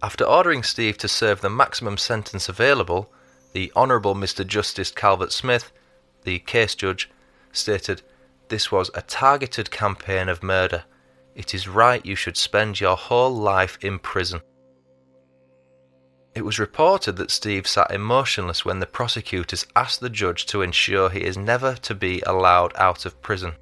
After 0.02 0.24
ordering 0.24 0.62
Steve 0.62 0.98
to 0.98 1.08
serve 1.08 1.40
the 1.40 1.48
maximum 1.48 1.96
sentence 1.96 2.46
available, 2.46 3.10
the 3.54 3.72
Honourable 3.74 4.14
Mr. 4.14 4.46
Justice 4.46 4.90
Calvert 4.90 5.32
Smith, 5.32 5.72
the 6.24 6.40
case 6.40 6.74
judge, 6.74 7.10
stated, 7.52 8.02
This 8.52 8.70
was 8.70 8.90
a 8.92 9.00
targeted 9.00 9.70
campaign 9.70 10.28
of 10.28 10.42
murder. 10.42 10.84
It 11.34 11.54
is 11.54 11.66
right 11.66 12.04
you 12.04 12.14
should 12.14 12.36
spend 12.36 12.82
your 12.82 12.96
whole 12.98 13.34
life 13.34 13.78
in 13.80 13.98
prison. 13.98 14.42
It 16.34 16.44
was 16.44 16.58
reported 16.58 17.16
that 17.16 17.30
Steve 17.30 17.66
sat 17.66 17.90
emotionless 17.90 18.62
when 18.62 18.78
the 18.78 18.84
prosecutors 18.84 19.66
asked 19.74 20.00
the 20.00 20.10
judge 20.10 20.44
to 20.48 20.60
ensure 20.60 21.08
he 21.08 21.24
is 21.24 21.38
never 21.38 21.76
to 21.76 21.94
be 21.94 22.22
allowed 22.26 22.74
out 22.76 23.06
of 23.06 23.22
prison. 23.22 23.54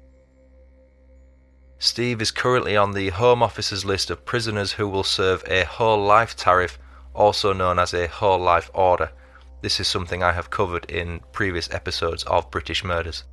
Steve 1.79 2.21
is 2.21 2.31
currently 2.31 2.75
on 2.75 2.91
the 2.91 3.11
Home 3.11 3.41
Office's 3.41 3.85
list 3.85 4.09
of 4.09 4.25
prisoners 4.25 4.73
who 4.73 4.89
will 4.89 5.05
serve 5.05 5.41
a 5.47 5.63
whole 5.63 6.03
life 6.03 6.35
tariff, 6.35 6.77
also 7.13 7.53
known 7.53 7.79
as 7.79 7.93
a 7.93 8.07
whole 8.07 8.39
life 8.39 8.69
order. 8.73 9.09
This 9.61 9.79
is 9.79 9.87
something 9.87 10.21
I 10.21 10.33
have 10.33 10.49
covered 10.49 10.91
in 10.91 11.21
previous 11.31 11.73
episodes 11.73 12.25
of 12.25 12.51
British 12.51 12.83
Murders. 12.83 13.23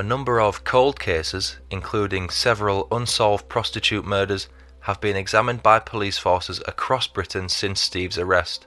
A 0.00 0.02
number 0.02 0.40
of 0.40 0.64
cold 0.64 0.98
cases, 0.98 1.58
including 1.70 2.30
several 2.30 2.88
unsolved 2.90 3.50
prostitute 3.50 4.02
murders, 4.02 4.48
have 4.80 4.98
been 4.98 5.14
examined 5.14 5.62
by 5.62 5.78
police 5.78 6.16
forces 6.16 6.62
across 6.66 7.06
Britain 7.06 7.50
since 7.50 7.82
Steve's 7.82 8.16
arrest. 8.16 8.66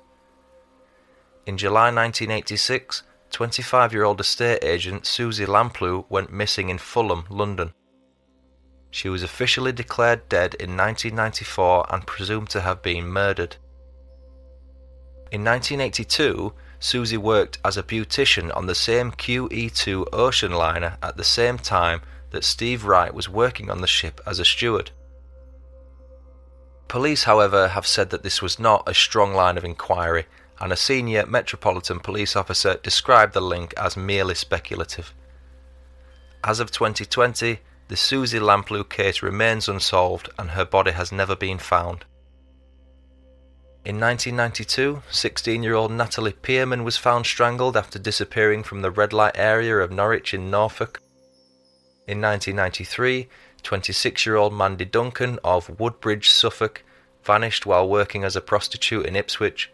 In 1.47 1.57
July 1.57 1.85
1986, 1.85 3.01
25 3.31 3.93
year 3.93 4.03
old 4.03 4.21
estate 4.21 4.63
agent 4.63 5.07
Susie 5.07 5.47
Lamplugh 5.47 6.05
went 6.07 6.31
missing 6.31 6.69
in 6.69 6.77
Fulham, 6.77 7.25
London. 7.31 7.73
She 8.91 9.09
was 9.09 9.23
officially 9.23 9.71
declared 9.71 10.29
dead 10.29 10.53
in 10.59 10.77
1994 10.77 11.87
and 11.89 12.05
presumed 12.05 12.51
to 12.51 12.61
have 12.61 12.83
been 12.83 13.07
murdered. 13.07 13.55
In 15.31 15.43
1982, 15.43 16.53
Susie 16.83 17.15
worked 17.15 17.59
as 17.63 17.77
a 17.77 17.81
beautician 17.81 18.53
on 18.53 18.65
the 18.65 18.75
same 18.75 19.09
QE2 19.09 20.05
ocean 20.11 20.51
liner 20.51 20.97
at 21.01 21.15
the 21.15 21.23
same 21.23 21.57
time 21.57 22.01
that 22.31 22.43
Steve 22.43 22.83
Wright 22.83 23.13
was 23.13 23.29
working 23.29 23.71
on 23.71 23.79
the 23.79 23.87
ship 23.87 24.19
as 24.25 24.37
a 24.37 24.43
steward. 24.43 24.91
Police, 26.89 27.23
however, 27.23 27.69
have 27.69 27.87
said 27.87 28.09
that 28.09 28.21
this 28.23 28.41
was 28.41 28.59
not 28.59 28.83
a 28.85 28.93
strong 28.93 29.33
line 29.33 29.57
of 29.57 29.63
inquiry, 29.63 30.25
and 30.59 30.73
a 30.73 30.75
senior 30.75 31.25
Metropolitan 31.25 32.01
Police 32.01 32.35
officer 32.35 32.75
described 32.83 33.33
the 33.33 33.39
link 33.39 33.73
as 33.77 33.95
merely 33.95 34.35
speculative. 34.35 35.13
As 36.43 36.59
of 36.59 36.69
2020, 36.69 37.59
the 37.87 37.95
Susie 37.95 38.41
Lamplugh 38.41 38.89
case 38.89 39.23
remains 39.23 39.69
unsolved 39.69 40.29
and 40.37 40.51
her 40.51 40.65
body 40.65 40.91
has 40.91 41.13
never 41.13 41.37
been 41.37 41.59
found. 41.59 42.03
In 43.85 43.99
1992, 43.99 45.03
16 45.11 45.61
year 45.61 45.73
old 45.73 45.91
Natalie 45.91 46.31
Pearman 46.31 46.85
was 46.85 46.95
found 46.95 47.25
strangled 47.25 47.75
after 47.75 47.99
disappearing 47.99 48.63
from 48.63 48.81
the 48.81 48.89
red 48.89 49.11
light 49.11 49.35
area 49.35 49.77
of 49.79 49.91
Norwich 49.91 50.33
in 50.33 50.49
Norfolk. 50.49 51.01
In 52.07 52.21
1993, 52.21 53.27
26 53.61 54.25
year 54.25 54.37
old 54.37 54.53
Mandy 54.53 54.85
Duncan 54.85 55.37
of 55.43 55.81
Woodbridge, 55.81 56.29
Suffolk, 56.29 56.81
vanished 57.25 57.65
while 57.65 57.85
working 57.85 58.23
as 58.23 58.37
a 58.37 58.41
prostitute 58.41 59.05
in 59.05 59.17
Ipswich. 59.17 59.69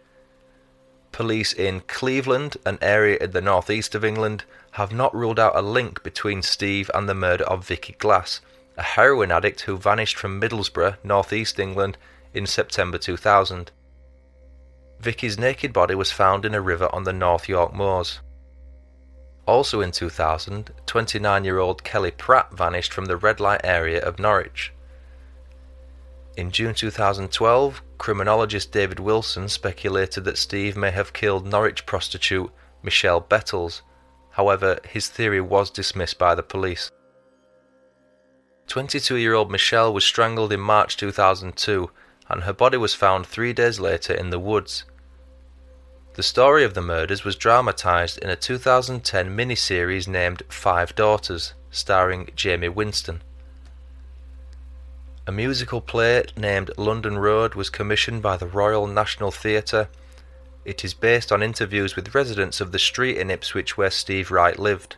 Police 1.11 1.53
in 1.53 1.81
Cleveland, 1.81 2.57
an 2.65 2.79
area 2.81 3.19
in 3.21 3.29
the 3.29 3.41
northeast 3.41 3.93
of 3.93 4.03
England, 4.03 4.43
have 4.71 4.91
not 4.91 5.13
ruled 5.13 5.39
out 5.39 5.55
a 5.55 5.61
link 5.61 6.01
between 6.01 6.41
Steve 6.41 6.89
and 6.95 7.07
the 7.07 7.13
murder 7.13 7.43
of 7.43 7.67
Vicky 7.67 7.93
Glass, 7.99 8.41
a 8.75 8.81
heroin 8.81 9.31
addict 9.31 9.61
who 9.61 9.77
vanished 9.77 10.17
from 10.17 10.41
Middlesbrough, 10.41 10.97
northeast 11.03 11.59
England, 11.59 11.95
in 12.33 12.47
September 12.47 12.97
2000. 12.97 13.69
Vicky's 14.99 15.39
naked 15.39 15.71
body 15.71 15.95
was 15.95 16.11
found 16.11 16.45
in 16.45 16.53
a 16.53 16.61
river 16.61 16.89
on 16.93 17.03
the 17.03 17.13
North 17.13 17.47
York 17.47 17.73
Moors. 17.73 18.19
Also 19.45 19.81
in 19.81 19.91
2000, 19.91 20.71
29 20.85 21.43
year 21.43 21.57
old 21.57 21.83
Kelly 21.83 22.11
Pratt 22.11 22.51
vanished 22.51 22.93
from 22.93 23.05
the 23.05 23.17
red 23.17 23.39
light 23.39 23.61
area 23.63 24.01
of 24.01 24.19
Norwich. 24.19 24.73
In 26.35 26.51
June 26.51 26.73
2012, 26.73 27.81
criminologist 27.97 28.71
David 28.71 28.99
Wilson 28.99 29.49
speculated 29.49 30.25
that 30.25 30.37
Steve 30.37 30.77
may 30.77 30.91
have 30.91 31.13
killed 31.13 31.47
Norwich 31.47 31.85
prostitute 31.85 32.51
Michelle 32.83 33.19
Bettles. 33.19 33.81
However, 34.31 34.79
his 34.87 35.07
theory 35.07 35.41
was 35.41 35.69
dismissed 35.69 36.19
by 36.19 36.35
the 36.35 36.43
police. 36.43 36.91
22 38.67 39.15
year 39.15 39.33
old 39.33 39.49
Michelle 39.49 39.93
was 39.93 40.03
strangled 40.03 40.53
in 40.53 40.59
March 40.59 40.95
2002 40.97 41.89
and 42.29 42.43
her 42.43 42.53
body 42.53 42.77
was 42.77 42.93
found 42.93 43.25
three 43.25 43.53
days 43.53 43.79
later 43.79 44.13
in 44.13 44.29
the 44.29 44.39
woods. 44.39 44.83
The 46.13 46.23
story 46.23 46.63
of 46.63 46.73
the 46.73 46.81
murders 46.81 47.23
was 47.23 47.35
dramatised 47.35 48.17
in 48.17 48.29
a 48.29 48.35
2010 48.35 49.35
miniseries 49.35 50.07
named 50.07 50.43
Five 50.49 50.95
Daughters, 50.95 51.53
starring 51.71 52.29
Jaime 52.41 52.67
Winstone. 52.67 53.21
A 55.25 55.31
musical 55.31 55.79
play 55.79 56.23
named 56.35 56.71
London 56.75 57.17
Road 57.17 57.53
was 57.53 57.69
commissioned 57.69 58.21
by 58.21 58.35
the 58.35 58.47
Royal 58.47 58.87
National 58.87 59.31
Theatre. 59.31 59.87
It 60.65 60.83
is 60.83 60.93
based 60.93 61.31
on 61.31 61.43
interviews 61.43 61.95
with 61.95 62.15
residents 62.15 62.59
of 62.59 62.71
the 62.71 62.79
street 62.79 63.17
in 63.17 63.29
Ipswich 63.29 63.77
where 63.77 63.91
Steve 63.91 64.31
Wright 64.31 64.57
lived. 64.57 64.97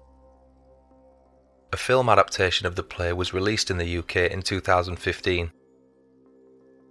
A 1.73 1.77
film 1.77 2.09
adaptation 2.09 2.65
of 2.65 2.75
the 2.75 2.83
play 2.83 3.13
was 3.13 3.33
released 3.33 3.69
in 3.69 3.77
the 3.77 3.97
UK 3.97 4.15
in 4.31 4.41
2015. 4.41 5.51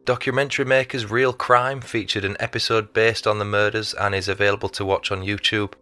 Documentary 0.05 0.65
makers 0.65 1.11
Real 1.11 1.33
Crime 1.33 1.81
featured 1.81 2.25
an 2.25 2.37
episode 2.41 2.93
based 2.93 3.27
on 3.27 3.39
the 3.39 3.45
murders 3.45 3.93
and 3.95 4.15
is 4.15 4.29
available 4.29 4.71
to 4.71 4.85
watch 4.85 5.13
on 5.13 5.23
YouTube. 5.23 5.75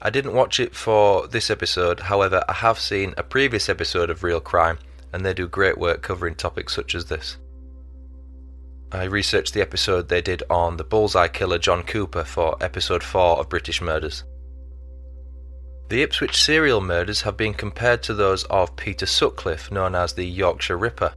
I 0.00 0.10
didn't 0.10 0.34
watch 0.34 0.58
it 0.58 0.74
for 0.74 1.28
this 1.28 1.50
episode, 1.50 2.00
however, 2.00 2.42
I 2.48 2.54
have 2.54 2.78
seen 2.78 3.14
a 3.16 3.22
previous 3.22 3.68
episode 3.68 4.10
of 4.10 4.24
Real 4.24 4.40
Crime 4.40 4.78
and 5.12 5.24
they 5.24 5.34
do 5.34 5.46
great 5.46 5.78
work 5.78 6.02
covering 6.02 6.34
topics 6.34 6.74
such 6.74 6.94
as 6.94 7.04
this. 7.04 7.36
I 8.90 9.04
researched 9.04 9.54
the 9.54 9.60
episode 9.60 10.08
they 10.08 10.22
did 10.22 10.42
on 10.50 10.76
the 10.76 10.84
bullseye 10.84 11.28
killer 11.28 11.58
John 11.58 11.82
Cooper 11.82 12.24
for 12.24 12.56
episode 12.62 13.02
4 13.02 13.38
of 13.38 13.48
British 13.48 13.80
Murders. 13.80 14.24
The 15.88 16.02
Ipswich 16.02 16.42
serial 16.42 16.80
murders 16.80 17.22
have 17.22 17.36
been 17.36 17.54
compared 17.54 18.02
to 18.04 18.14
those 18.14 18.44
of 18.44 18.76
Peter 18.76 19.06
Sutcliffe, 19.06 19.70
known 19.70 19.94
as 19.94 20.14
the 20.14 20.24
Yorkshire 20.24 20.78
Ripper. 20.78 21.12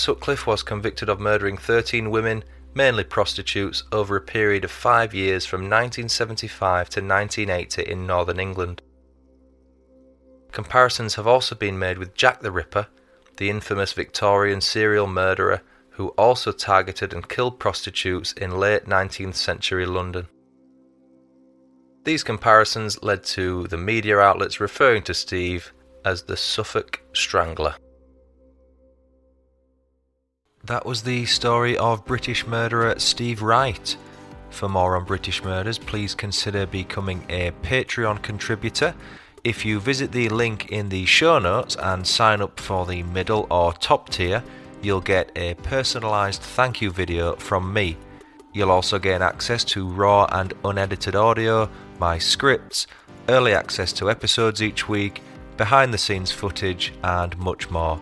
Sutcliffe 0.00 0.46
was 0.46 0.62
convicted 0.62 1.10
of 1.10 1.20
murdering 1.20 1.58
13 1.58 2.10
women, 2.10 2.42
mainly 2.74 3.04
prostitutes, 3.04 3.84
over 3.92 4.16
a 4.16 4.20
period 4.22 4.64
of 4.64 4.70
five 4.70 5.12
years 5.12 5.44
from 5.44 5.60
1975 5.60 6.88
to 6.88 7.00
1980 7.00 7.82
in 7.82 8.06
northern 8.06 8.40
England. 8.40 8.80
Comparisons 10.52 11.16
have 11.16 11.26
also 11.26 11.54
been 11.54 11.78
made 11.78 11.98
with 11.98 12.14
Jack 12.14 12.40
the 12.40 12.50
Ripper, 12.50 12.86
the 13.36 13.50
infamous 13.50 13.92
Victorian 13.92 14.62
serial 14.62 15.06
murderer 15.06 15.60
who 15.90 16.08
also 16.16 16.50
targeted 16.50 17.12
and 17.12 17.28
killed 17.28 17.58
prostitutes 17.58 18.32
in 18.32 18.58
late 18.58 18.86
19th 18.86 19.34
century 19.34 19.84
London. 19.84 20.28
These 22.04 22.24
comparisons 22.24 23.02
led 23.02 23.22
to 23.24 23.66
the 23.66 23.76
media 23.76 24.18
outlets 24.18 24.60
referring 24.60 25.02
to 25.02 25.14
Steve 25.14 25.74
as 26.06 26.22
the 26.22 26.38
Suffolk 26.38 27.02
Strangler. 27.12 27.74
That 30.64 30.84
was 30.84 31.02
the 31.02 31.24
story 31.24 31.76
of 31.76 32.04
British 32.04 32.46
murderer 32.46 32.94
Steve 32.98 33.42
Wright. 33.42 33.96
For 34.50 34.68
more 34.68 34.96
on 34.96 35.04
British 35.04 35.42
murders, 35.42 35.78
please 35.78 36.14
consider 36.14 36.66
becoming 36.66 37.24
a 37.28 37.52
Patreon 37.62 38.22
contributor 38.22 38.94
if 39.42 39.64
you 39.64 39.80
visit 39.80 40.12
the 40.12 40.28
link 40.28 40.68
in 40.70 40.90
the 40.90 41.06
show 41.06 41.38
notes 41.38 41.74
and 41.76 42.06
sign 42.06 42.42
up 42.42 42.60
for 42.60 42.84
the 42.84 43.02
middle 43.04 43.46
or 43.50 43.72
top 43.72 44.10
tier, 44.10 44.44
you'll 44.82 45.00
get 45.00 45.30
a 45.34 45.54
personalised 45.54 46.40
thank 46.40 46.82
you 46.82 46.90
video 46.90 47.36
from 47.36 47.72
me. 47.72 47.96
You'll 48.52 48.70
also 48.70 48.98
gain 48.98 49.22
access 49.22 49.64
to 49.64 49.88
raw 49.88 50.26
and 50.30 50.52
unedited 50.64 51.16
audio, 51.16 51.70
my 51.98 52.18
scripts, 52.18 52.86
early 53.28 53.54
access 53.54 53.92
to 53.94 54.10
episodes 54.10 54.62
each 54.62 54.88
week, 54.88 55.22
behind 55.56 55.94
the 55.94 55.98
scenes 55.98 56.30
footage, 56.30 56.92
and 57.02 57.36
much 57.38 57.70
more. 57.70 57.98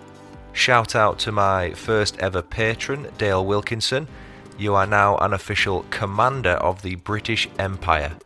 Shout 0.59 0.97
out 0.97 1.21
to 1.21 1.31
my 1.31 1.71
first 1.71 2.19
ever 2.19 2.43
patron, 2.43 3.07
Dale 3.17 3.47
Wilkinson. 3.47 4.09
You 4.59 4.75
are 4.75 4.89
now 4.89 5.17
an 5.19 5.33
official 5.33 5.87
commander 5.91 6.55
of 6.55 6.83
the 6.83 6.97
British 6.97 7.49
Empire. 7.61 8.17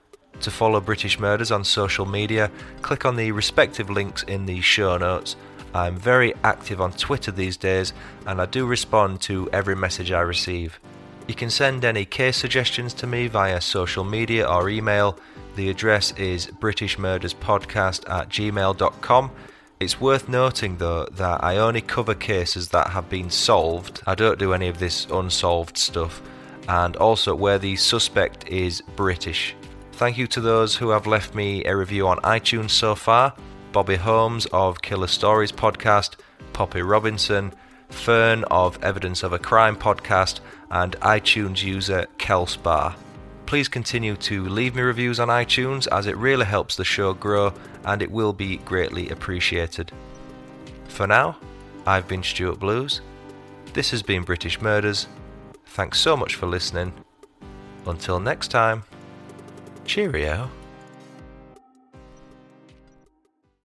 To 0.41 0.51
follow 0.51 0.81
British 0.81 1.21
Murders 1.21 1.53
on 1.53 1.63
social 1.63 2.07
media, 2.07 2.51
click 2.81 3.05
on 3.05 3.17
the 3.17 3.33
respective 3.33 3.91
links 3.91 4.23
in 4.23 4.47
the 4.47 4.63
show 4.63 4.97
notes. 4.97 5.37
I'm 5.75 5.99
very 5.99 6.33
active 6.43 6.81
on 6.81 6.93
Twitter 6.93 7.31
these 7.31 7.59
days 7.59 7.93
and 8.27 8.41
I 8.41 8.47
do 8.47 8.65
respond 8.65 9.21
to 9.23 9.51
every 9.53 9.77
message 9.77 10.11
I 10.11 10.23
receive. 10.23 10.81
You 11.29 11.35
can 11.35 11.51
send 11.51 11.85
any 11.85 12.07
case 12.07 12.39
suggestions 12.39 12.95
to 12.95 13.07
me 13.07 13.27
via 13.27 13.61
social 13.61 14.05
media 14.05 14.49
or 14.49 14.71
email. 14.71 15.19
The 15.57 15.69
address 15.69 16.13
is 16.13 16.47
britishmurderspodcast 16.47 18.09
at 18.09 18.31
gmail.com. 18.31 19.31
It's 19.83 20.01
worth 20.01 20.29
noting 20.29 20.77
though 20.77 21.07
that 21.07 21.43
I 21.43 21.57
only 21.57 21.81
cover 21.81 22.15
cases 22.15 22.69
that 22.69 22.91
have 22.91 23.11
been 23.11 23.31
solved. 23.31 24.01
I 24.07 24.15
don't 24.15 24.39
do 24.39 24.53
any 24.53 24.69
of 24.69 24.79
this 24.79 25.09
unsolved 25.11 25.77
stuff. 25.77 26.23
And 26.69 26.95
also 26.99 27.35
where 27.35 27.59
the 27.59 27.75
suspect 27.75 28.47
is 28.47 28.81
British. 28.95 29.57
Thank 29.95 30.19
you 30.19 30.29
to 30.29 30.41
those 30.41 30.77
who 30.77 30.91
have 30.91 31.09
left 31.09 31.35
me 31.35 31.65
a 31.65 31.77
review 31.77 32.07
on 32.07 32.19
iTunes 32.19 32.71
so 32.71 32.95
far 32.95 33.35
Bobby 33.73 33.97
Holmes 33.97 34.47
of 34.53 34.81
Killer 34.83 35.09
Stories 35.09 35.51
podcast, 35.51 36.15
Poppy 36.53 36.83
Robinson, 36.83 37.53
Fern 37.89 38.45
of 38.45 38.81
Evidence 38.85 39.25
of 39.25 39.33
a 39.33 39.39
Crime 39.41 39.75
podcast, 39.75 40.39
and 40.71 40.93
iTunes 41.01 41.61
user 41.61 42.07
Kelsbar. 42.19 42.95
Please 43.53 43.69
continue 43.69 44.17
to 44.17 44.49
leave 44.49 44.75
me 44.75 44.81
reviews 44.81 45.21
on 45.21 45.29
iTunes 45.29 45.87
as 45.93 46.07
it 46.07 46.17
really 46.17 46.47
helps 46.47 46.75
the 46.75 46.87
show 46.87 47.13
grow 47.13 47.53
and 47.85 48.01
it 48.01 48.11
will 48.11 48.33
be 48.33 48.57
greatly 48.57 49.11
appreciated. 49.11 49.93
For 50.89 51.07
now, 51.07 51.37
I've 51.87 52.09
been 52.09 52.23
Stuart 52.23 52.59
Blues. 52.59 53.03
This 53.75 53.91
has 53.91 54.03
been 54.03 54.23
British 54.23 54.63
Murders. 54.63 55.07
Thanks 55.67 56.01
so 56.01 56.17
much 56.17 56.37
for 56.37 56.47
listening. 56.47 56.95
Until 57.85 58.19
next 58.19 58.49
time. 58.49 58.85
Cheerio. 59.85 60.51